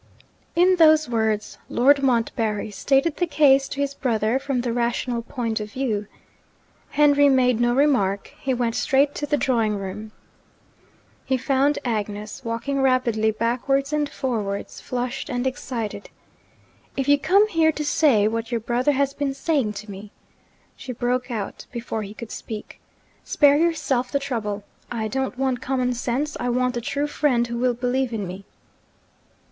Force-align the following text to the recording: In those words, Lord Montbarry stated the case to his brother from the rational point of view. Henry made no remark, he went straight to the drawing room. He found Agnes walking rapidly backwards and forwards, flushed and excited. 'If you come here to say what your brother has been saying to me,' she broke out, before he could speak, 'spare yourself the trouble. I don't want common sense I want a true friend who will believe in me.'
In 0.55 0.77
those 0.77 1.07
words, 1.07 1.59
Lord 1.69 2.01
Montbarry 2.01 2.71
stated 2.71 3.17
the 3.17 3.27
case 3.27 3.67
to 3.69 3.79
his 3.81 3.93
brother 3.93 4.39
from 4.39 4.61
the 4.61 4.73
rational 4.73 5.21
point 5.21 5.59
of 5.59 5.73
view. 5.73 6.07
Henry 6.89 7.29
made 7.29 7.61
no 7.61 7.75
remark, 7.75 8.33
he 8.39 8.51
went 8.51 8.73
straight 8.75 9.13
to 9.13 9.27
the 9.27 9.37
drawing 9.37 9.77
room. 9.77 10.11
He 11.23 11.37
found 11.37 11.77
Agnes 11.85 12.43
walking 12.43 12.81
rapidly 12.81 13.29
backwards 13.29 13.93
and 13.93 14.09
forwards, 14.09 14.81
flushed 14.81 15.29
and 15.29 15.45
excited. 15.45 16.09
'If 16.97 17.07
you 17.07 17.19
come 17.19 17.47
here 17.49 17.71
to 17.71 17.85
say 17.85 18.27
what 18.27 18.49
your 18.51 18.59
brother 18.61 18.93
has 18.93 19.13
been 19.13 19.35
saying 19.35 19.73
to 19.73 19.91
me,' 19.91 20.11
she 20.75 20.93
broke 20.93 21.29
out, 21.29 21.67
before 21.71 22.01
he 22.01 22.15
could 22.15 22.31
speak, 22.31 22.79
'spare 23.23 23.55
yourself 23.57 24.11
the 24.11 24.17
trouble. 24.17 24.63
I 24.91 25.07
don't 25.07 25.37
want 25.37 25.61
common 25.61 25.93
sense 25.93 26.35
I 26.39 26.49
want 26.49 26.75
a 26.75 26.81
true 26.81 27.05
friend 27.05 27.45
who 27.45 27.59
will 27.59 27.75
believe 27.75 28.11
in 28.11 28.25
me.' 28.25 28.45